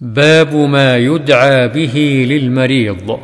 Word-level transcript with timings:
باب 0.00 0.54
ما 0.54 0.96
يدعى 0.96 1.68
به 1.68 2.26
للمريض. 2.28 3.18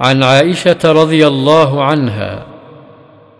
عن 0.00 0.22
عائشة 0.22 0.78
رضي 0.84 1.26
الله 1.26 1.84
عنها 1.84 2.46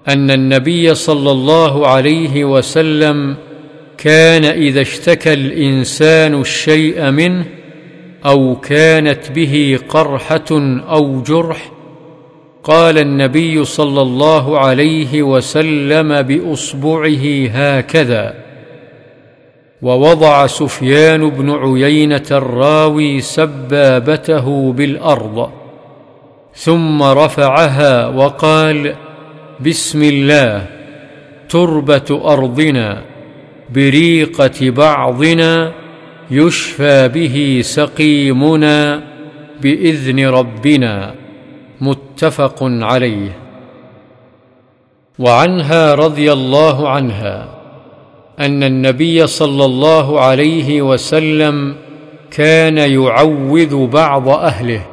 أن 0.08 0.30
النبي 0.30 0.94
صلى 0.94 1.30
الله 1.30 1.86
عليه 1.86 2.44
وسلم 2.44 3.36
كان 3.98 4.44
إذا 4.44 4.80
اشتكى 4.80 5.32
الإنسان 5.32 6.40
الشيء 6.40 7.10
منه 7.10 7.46
أو 8.26 8.56
كانت 8.56 9.30
به 9.30 9.78
قرحة 9.88 10.50
أو 10.90 11.22
جرح 11.22 11.72
قال 12.64 12.98
النبي 12.98 13.64
صلى 13.64 14.02
الله 14.02 14.58
عليه 14.58 15.22
وسلم 15.22 16.22
بأصبعه 16.22 17.48
هكذا. 17.48 18.43
ووضع 19.84 20.46
سفيان 20.46 21.30
بن 21.30 21.50
عيينة 21.50 22.26
الراوي 22.30 23.20
سبابته 23.20 24.72
بالأرض 24.72 25.50
ثم 26.54 27.02
رفعها 27.02 28.06
وقال 28.06 28.94
بسم 29.60 30.02
الله 30.02 30.66
تربة 31.48 32.32
أرضنا 32.32 33.02
بريقة 33.74 34.70
بعضنا 34.70 35.72
يشفى 36.30 37.08
به 37.08 37.60
سقيمنا 37.64 39.02
بإذن 39.60 40.26
ربنا 40.26 41.14
متفق 41.80 42.58
عليه. 42.62 43.30
وعنها 45.18 45.94
رضي 45.94 46.32
الله 46.32 46.88
عنها. 46.88 47.63
أن 48.40 48.62
النبي 48.62 49.26
صلى 49.26 49.64
الله 49.64 50.20
عليه 50.20 50.82
وسلم 50.82 51.74
كان 52.30 52.78
يعوذ 52.78 53.86
بعض 53.86 54.28
أهله 54.28 54.86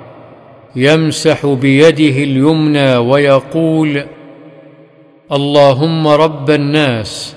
يمسح 0.75 1.45
بيده 1.45 2.23
اليمنى 2.23 2.95
ويقول 2.95 4.05
اللهم 5.31 6.07
رب 6.07 6.49
الناس 6.49 7.35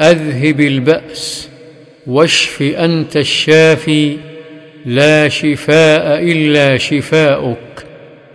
أذهب 0.00 0.60
البأس 0.60 1.48
واشف 2.06 2.62
أنت 2.62 3.16
الشافي 3.16 4.16
لا 4.86 5.28
شفاء 5.28 6.22
إلا 6.22 6.76
شفاؤك 6.76 7.86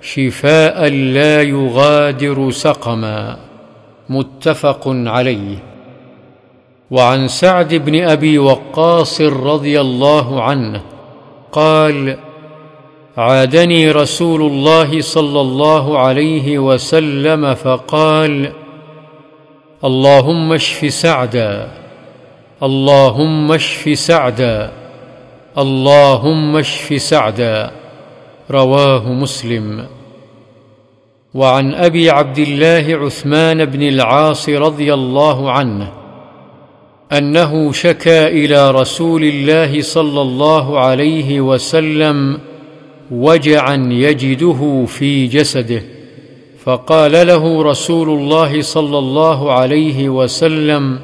شفاء 0.01 0.89
لا 0.89 1.41
يغادر 1.41 2.51
سقما. 2.51 3.37
متفق 4.09 4.81
عليه. 4.87 5.70
وعن 6.91 7.27
سعد 7.27 7.73
بن 7.73 8.03
أبي 8.03 8.37
وقاص 8.37 9.21
رضي 9.21 9.81
الله 9.81 10.43
عنه 10.43 10.81
قال 11.51 12.17
عادني 13.17 13.91
رسول 13.91 14.41
الله 14.41 15.01
صلى 15.01 15.41
الله 15.41 15.99
عليه 15.99 16.59
وسلم 16.59 17.53
فقال 17.53 18.51
اللهم 19.83 20.53
اشف 20.53 20.93
سعدا 20.93 21.71
اللهم 22.63 23.51
اشف 23.51 23.99
سعدا 23.99 24.71
اللهم 25.57 26.57
اشف 26.57 27.01
سعدا. 27.01 27.71
رواه 28.51 29.11
مسلم. 29.11 29.85
وعن 31.33 31.73
أبي 31.73 32.09
عبد 32.09 32.39
الله 32.39 33.05
عثمان 33.05 33.65
بن 33.65 33.81
العاص 33.81 34.49
رضي 34.49 34.93
الله 34.93 35.51
عنه 35.51 36.00
أنه 37.11 37.71
شكا 37.71 38.27
إلى 38.27 38.71
رسول 38.71 39.23
الله 39.23 39.81
صلى 39.81 40.21
الله 40.21 40.79
عليه 40.79 41.41
وسلم 41.41 42.39
وجعا 43.11 43.89
يجده 43.91 44.85
في 44.87 45.27
جسده 45.27 45.83
فقال 46.63 47.11
له 47.11 47.63
رسول 47.63 48.09
الله 48.09 48.61
صلى 48.61 48.97
الله 48.97 49.53
عليه 49.53 50.09
وسلم 50.09 50.99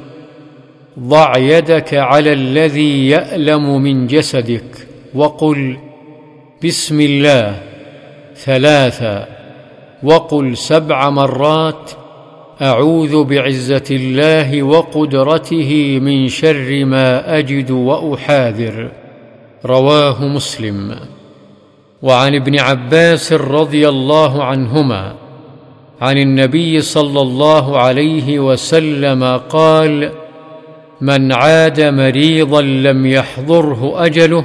ضع 0.98 1.32
يدك 1.36 1.94
على 1.94 2.32
الذي 2.32 3.08
يألم 3.08 3.82
من 3.82 4.06
جسدك 4.06 4.86
وقل 5.14 5.76
بسم 6.64 7.00
الله 7.00 7.62
ثلاثا 8.36 9.28
وقل 10.02 10.56
سبع 10.56 11.10
مرات 11.10 11.90
أعوذ 12.62 13.24
بعزة 13.24 13.84
الله 13.90 14.62
وقدرته 14.62 15.98
من 16.02 16.28
شر 16.28 16.84
ما 16.84 17.38
أجد 17.38 17.70
وأحاذر. 17.70 18.88
رواه 19.64 20.24
مسلم. 20.24 20.96
وعن 22.02 22.34
ابن 22.34 22.60
عباس 22.60 23.32
رضي 23.32 23.88
الله 23.88 24.44
عنهما 24.44 25.14
عن 26.00 26.18
النبي 26.18 26.80
صلى 26.80 27.20
الله 27.20 27.78
عليه 27.78 28.38
وسلم 28.38 29.36
قال 29.48 30.12
من 31.00 31.32
عاد 31.32 31.80
مريضا 31.80 32.62
لم 32.62 33.06
يحضره 33.06 34.06
أجله 34.06 34.44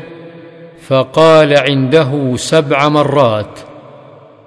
فقال 0.88 1.58
عنده 1.58 2.34
سبع 2.36 2.90
مرات 2.90 3.60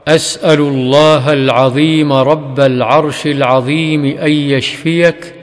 أسأل 0.09 0.61
الله 0.61 1.33
العظيم 1.33 2.13
رب 2.13 2.61
العرش 2.61 3.27
العظيم 3.27 4.05
أن 4.05 4.31
يشفيك 4.33 5.35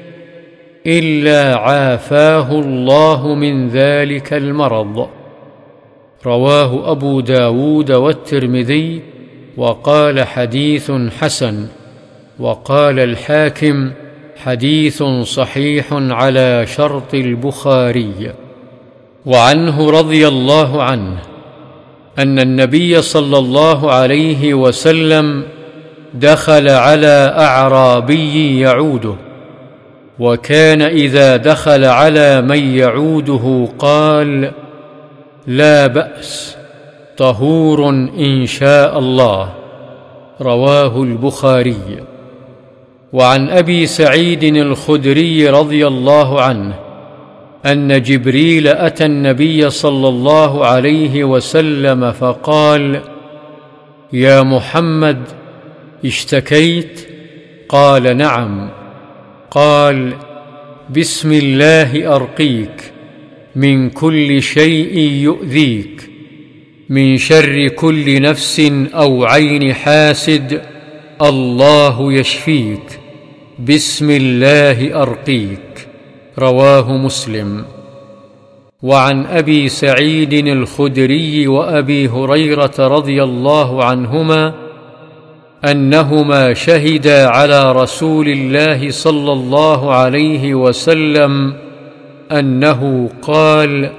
إلا 0.87 1.55
عافاه 1.55 2.51
الله 2.51 3.35
من 3.35 3.69
ذلك 3.69 4.33
المرض. 4.33 5.07
رواه 6.25 6.91
أبو 6.91 7.19
داود 7.21 7.91
والترمذي 7.91 9.01
وقال 9.57 10.23
حديث 10.23 10.91
حسن 11.19 11.67
وقال 12.39 12.99
الحاكم 12.99 13.91
حديث 14.43 15.03
صحيح 15.23 15.85
على 15.91 16.65
شرط 16.65 17.13
البخاري. 17.13 18.33
وعنه 19.25 19.89
رضي 19.89 20.27
الله 20.27 20.83
عنه 20.83 21.32
أن 22.19 22.39
النبي 22.39 23.01
صلى 23.01 23.37
الله 23.37 23.91
عليه 23.91 24.53
وسلم 24.53 25.43
دخل 26.13 26.69
على 26.69 27.35
أعرابي 27.37 28.59
يعوده 28.59 29.15
وكان 30.19 30.81
إذا 30.81 31.37
دخل 31.37 31.85
على 31.85 32.41
من 32.41 32.75
يعوده 32.77 33.67
قال 33.79 34.51
لا 35.47 35.87
بأس 35.87 36.57
طهور 37.17 37.89
إن 38.19 38.45
شاء 38.45 38.99
الله. 38.99 39.49
رواه 40.41 41.03
البخاري. 41.03 42.03
وعن 43.13 43.49
أبي 43.49 43.85
سعيد 43.85 44.43
الخدري 44.43 45.49
رضي 45.49 45.87
الله 45.87 46.41
عنه 46.41 46.73
أن 47.65 48.01
جبريل 48.01 48.67
أتى 48.67 49.05
النبي 49.05 49.69
صلى 49.69 50.07
الله 50.07 50.65
عليه 50.65 51.23
وسلم 51.23 52.11
فقال 52.11 53.01
يا 54.13 54.41
محمد 54.41 55.23
اشتكيت؟ 56.05 57.07
قال 57.69 58.17
نعم. 58.17 58.69
قال 59.51 60.13
بسم 60.89 61.31
الله 61.31 62.15
أرقيك 62.15 62.91
من 63.55 63.89
كل 63.89 64.41
شيء 64.41 64.97
يؤذيك 64.97 66.09
من 66.89 67.17
شر 67.17 67.67
كل 67.67 68.21
نفس 68.21 68.71
أو 68.93 69.25
عين 69.25 69.73
حاسد 69.73 70.61
الله 71.21 72.13
يشفيك 72.13 72.99
بسم 73.59 74.09
الله 74.09 75.01
أرقيك. 75.01 75.92
رواه 76.39 76.97
مسلم. 76.97 77.65
وعن 78.83 79.25
أبي 79.25 79.69
سعيد 79.69 80.33
الخدري 80.33 81.47
وأبي 81.47 82.07
هريرة 82.07 82.73
رضي 82.79 83.23
الله 83.23 83.83
عنهما 83.83 84.53
أنهما 85.65 86.53
شهدا 86.53 87.27
على 87.27 87.71
رسول 87.71 88.27
الله 88.27 88.91
صلى 88.91 89.31
الله 89.31 89.93
عليه 89.93 90.55
وسلم 90.55 91.53
أنه 92.31 93.09
قال 93.21 93.91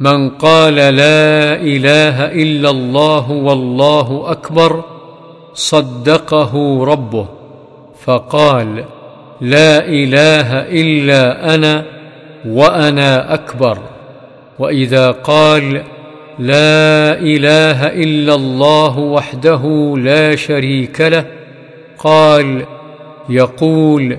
من 0.00 0.28
قال 0.28 0.74
لا 0.74 1.54
إله 1.54 2.24
إلا 2.42 2.70
الله 2.70 3.30
والله 3.30 4.24
أكبر 4.26 4.84
صدقه 5.54 6.84
ربه. 6.84 7.26
فقال 8.04 8.84
لا 9.40 9.88
إله 9.88 10.58
إلا 10.58 11.54
أنا 11.54 11.84
وأنا 12.46 13.34
أكبر. 13.34 13.78
وإذا 14.58 15.10
قال 15.10 15.82
لا 16.38 17.18
إله 17.18 17.86
إلا 17.86 18.34
الله 18.34 18.98
وحده 18.98 19.94
لا 19.98 20.36
شريك 20.36 21.00
له 21.00 21.24
قال 21.98 22.62
يقول 23.28 24.18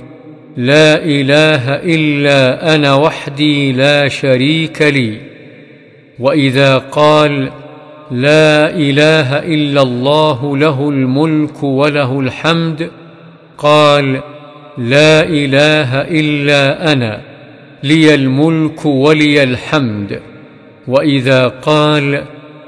لا 0.58 1.04
إله 1.04 1.76
إلا 1.76 2.76
أنا 2.76 2.96
وحدي 2.96 3.72
لا 3.72 4.08
شريك 4.08 4.82
لي. 4.82 5.18
وإذا 6.20 6.78
قال 6.78 7.50
لا 8.12 8.70
إله 8.70 9.38
إلا 9.40 9.82
الله 9.82 10.58
له 10.58 10.90
الملك 10.90 11.64
وله 11.64 12.20
الحمد 12.20 12.90
قال 13.58 14.22
لا 14.78 15.24
إله 15.24 16.02
إلا 16.02 16.92
أنا 16.92 17.22
لي 17.84 18.16
الملك 18.16 18.86
ولي 18.86 19.44
الحمد. 19.44 20.20
وإذا 20.88 21.48
قال 21.48 22.24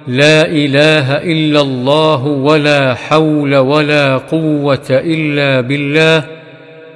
لا 0.08 0.46
إله 0.48 1.18
إلا 1.18 1.62
الله 1.62 2.26
ولا 2.26 2.94
حول 2.94 3.56
ولا 3.56 4.18
قوة 4.18 4.88
إلا 4.90 5.62
بالله 5.62 6.24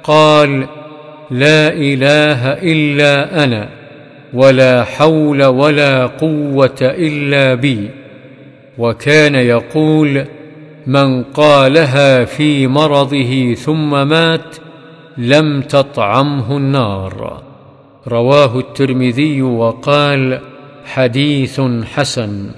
قال 0.02 0.66
لا 1.30 1.72
إله 1.72 2.52
إلا 2.52 3.44
أنا 3.44 3.68
ولا 4.34 4.84
حول 4.84 5.44
ولا 5.44 6.06
قوة 6.06 6.78
إلا 6.82 7.54
بي. 7.54 7.88
وكان 8.78 9.34
يقول 9.34 10.24
من 10.86 11.22
قالها 11.22 12.24
في 12.24 12.66
مرضه 12.66 13.54
ثم 13.54 14.08
مات 14.08 14.56
لم 15.18 15.62
تطعمه 15.62 16.56
النار. 16.56 17.42
رواه 18.08 18.58
الترمذي 18.58 19.42
وقال 19.42 20.40
حديث 20.84 21.60
حسن. 21.94 22.50